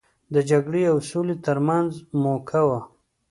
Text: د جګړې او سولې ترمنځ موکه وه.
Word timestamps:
د 0.33 0.35
جګړې 0.49 0.83
او 0.91 0.97
سولې 1.09 1.35
ترمنځ 1.45 1.91
موکه 2.21 2.61
وه. 2.67 2.79